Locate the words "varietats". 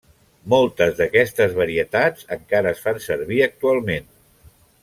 1.59-2.25